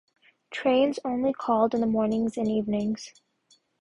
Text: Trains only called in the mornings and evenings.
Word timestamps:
Trains 0.49 0.97
only 1.05 1.31
called 1.31 1.75
in 1.75 1.81
the 1.81 1.85
mornings 1.85 2.35
and 2.35 2.47
evenings. 2.47 3.13